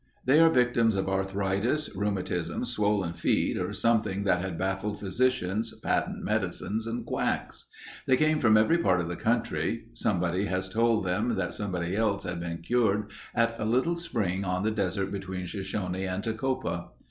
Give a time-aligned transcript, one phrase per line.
[0.25, 6.23] They are victims of arthritis, rheumatism, swollen feet, or something that had baffled physicians, patent
[6.23, 7.65] medicines, and quacks.
[8.07, 9.89] They come from every part of the country.
[9.93, 14.63] Somebody has told them that somebody else had been cured at a little spring on
[14.63, 16.89] the desert between Shoshone and Tecopa.